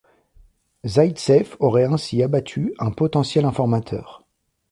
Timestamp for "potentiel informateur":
2.89-4.25